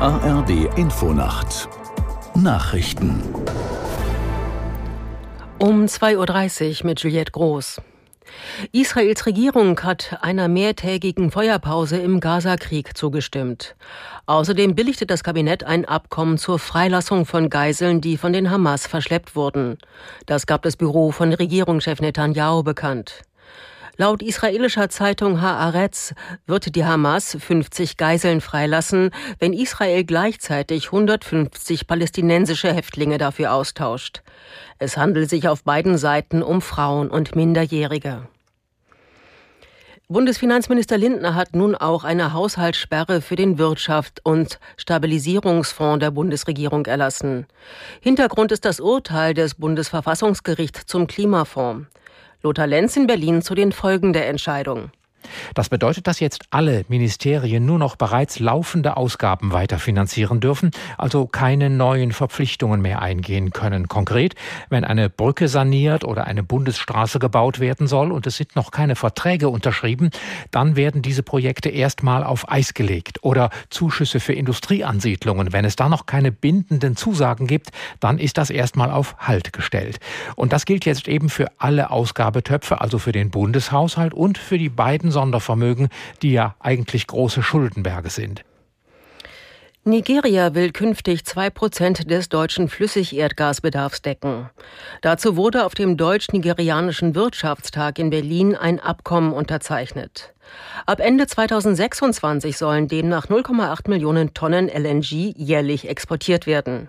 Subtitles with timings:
[0.00, 1.68] ARD Infonacht
[2.36, 3.20] Nachrichten
[5.58, 7.80] um 2.30 Uhr mit Juliette Groß.
[8.70, 13.74] Israels Regierung hat einer mehrtägigen Feuerpause im Gazakrieg zugestimmt.
[14.26, 19.34] Außerdem billigte das Kabinett ein Abkommen zur Freilassung von Geiseln, die von den Hamas verschleppt
[19.34, 19.78] wurden.
[20.26, 23.24] Das gab das Büro von Regierungschef Netanyahu bekannt.
[24.00, 26.14] Laut israelischer Zeitung Haaretz
[26.46, 29.10] wird die Hamas 50 Geiseln freilassen,
[29.40, 34.22] wenn Israel gleichzeitig 150 palästinensische Häftlinge dafür austauscht.
[34.78, 38.28] Es handelt sich auf beiden Seiten um Frauen und Minderjährige.
[40.06, 47.48] Bundesfinanzminister Lindner hat nun auch eine Haushaltssperre für den Wirtschaft- und Stabilisierungsfonds der Bundesregierung erlassen.
[48.00, 51.88] Hintergrund ist das Urteil des Bundesverfassungsgerichts zum Klimafonds.
[52.40, 54.92] Lothar Lenz in Berlin zu den Folgen der Entscheidung.
[55.54, 61.70] Das bedeutet, dass jetzt alle Ministerien nur noch bereits laufende Ausgaben weiterfinanzieren dürfen, also keine
[61.70, 63.88] neuen Verpflichtungen mehr eingehen können.
[63.88, 64.34] Konkret,
[64.68, 68.96] wenn eine Brücke saniert oder eine Bundesstraße gebaut werden soll und es sind noch keine
[68.96, 70.10] Verträge unterschrieben,
[70.50, 73.18] dann werden diese Projekte erstmal auf Eis gelegt.
[73.22, 75.52] Oder Zuschüsse für Industrieansiedlungen.
[75.52, 80.00] Wenn es da noch keine bindenden Zusagen gibt, dann ist das erstmal auf Halt gestellt.
[80.36, 84.68] Und das gilt jetzt eben für alle Ausgabetöpfe, also für den Bundeshaushalt und für die
[84.68, 85.88] beiden Sondervermögen,
[86.22, 88.44] die ja eigentlich große Schuldenberge sind.
[89.88, 94.50] Nigeria will künftig zwei Prozent des deutschen Flüssigerdgasbedarfs decken.
[95.00, 100.34] Dazu wurde auf dem deutsch-nigerianischen Wirtschaftstag in Berlin ein Abkommen unterzeichnet.
[100.84, 106.88] Ab Ende 2026 sollen demnach 0,8 Millionen Tonnen LNG jährlich exportiert werden.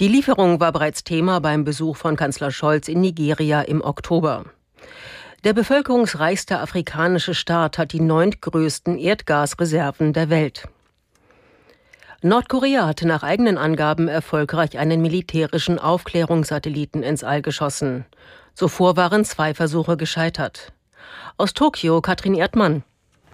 [0.00, 4.46] Die Lieferung war bereits Thema beim Besuch von Kanzler Scholz in Nigeria im Oktober.
[5.44, 10.68] Der bevölkerungsreichste afrikanische Staat hat die neuntgrößten Erdgasreserven der Welt.
[12.22, 18.04] Nordkorea hatte nach eigenen Angaben erfolgreich einen militärischen Aufklärungssatelliten ins All geschossen.
[18.54, 20.72] Zuvor waren zwei Versuche gescheitert.
[21.36, 22.84] Aus Tokio Katrin Erdmann.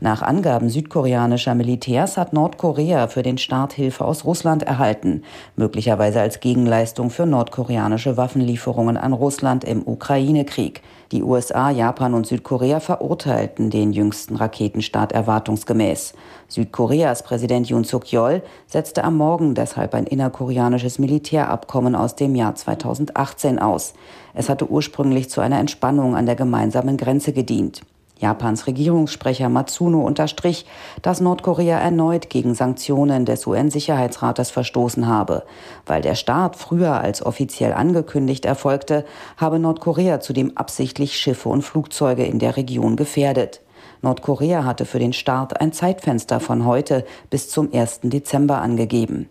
[0.01, 5.25] Nach Angaben südkoreanischer Militärs hat Nordkorea für den Start Hilfe aus Russland erhalten,
[5.57, 10.83] möglicherweise als Gegenleistung für nordkoreanische Waffenlieferungen an Russland im Ukraine-Krieg.
[11.11, 16.13] Die USA, Japan und Südkorea verurteilten den jüngsten Raketenstart erwartungsgemäß.
[16.47, 23.59] Südkoreas Präsident Yoon Suk-yeol setzte am Morgen deshalb ein innerkoreanisches Militärabkommen aus dem Jahr 2018
[23.59, 23.95] aus.
[24.33, 27.83] Es hatte ursprünglich zu einer Entspannung an der gemeinsamen Grenze gedient.
[28.19, 30.67] Japans Regierungssprecher Matsuno unterstrich,
[31.03, 35.45] dass Nordkorea erneut gegen Sanktionen des UN-Sicherheitsrates verstoßen habe.
[35.87, 39.05] Weil der Start früher als offiziell angekündigt erfolgte,
[39.37, 43.61] habe Nordkorea zudem absichtlich Schiffe und Flugzeuge in der Region gefährdet.
[44.03, 48.01] Nordkorea hatte für den Start ein Zeitfenster von heute bis zum 1.
[48.05, 49.29] Dezember angegeben.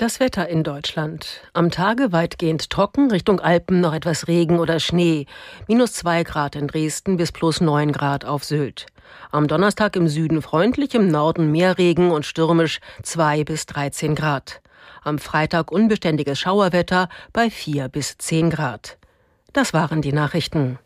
[0.00, 1.42] Das Wetter in Deutschland.
[1.52, 5.26] Am Tage weitgehend trocken, Richtung Alpen noch etwas Regen oder Schnee.
[5.68, 8.86] Minus zwei Grad in Dresden bis plus neun Grad auf Sylt.
[9.30, 14.62] Am Donnerstag im Süden freundlich, im Norden mehr Regen und stürmisch zwei bis dreizehn Grad.
[15.02, 18.96] Am Freitag unbeständiges Schauerwetter bei vier bis zehn Grad.
[19.52, 20.78] Das waren die Nachrichten.